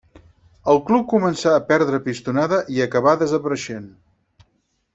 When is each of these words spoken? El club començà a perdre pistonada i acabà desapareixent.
El 0.71 0.79
club 0.87 1.03
començà 1.11 1.51
a 1.57 1.61
perdre 1.67 1.99
pistonada 2.07 2.59
i 2.77 2.81
acabà 2.87 3.13
desapareixent. 3.23 3.87